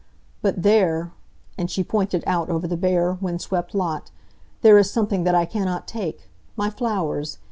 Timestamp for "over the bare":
2.49-3.19